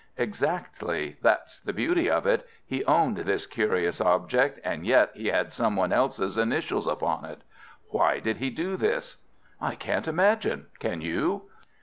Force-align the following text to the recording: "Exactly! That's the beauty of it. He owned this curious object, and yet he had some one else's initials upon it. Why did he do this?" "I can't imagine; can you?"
"Exactly! 0.17 1.17
That's 1.21 1.59
the 1.59 1.73
beauty 1.73 2.09
of 2.09 2.25
it. 2.25 2.47
He 2.65 2.83
owned 2.85 3.17
this 3.17 3.45
curious 3.45 4.01
object, 4.01 4.59
and 4.63 4.83
yet 4.83 5.11
he 5.13 5.27
had 5.27 5.53
some 5.53 5.75
one 5.75 5.93
else's 5.93 6.39
initials 6.39 6.87
upon 6.87 7.23
it. 7.25 7.43
Why 7.91 8.19
did 8.19 8.37
he 8.37 8.49
do 8.49 8.77
this?" 8.77 9.17
"I 9.61 9.75
can't 9.75 10.07
imagine; 10.07 10.65
can 10.79 11.01
you?" 11.01 11.51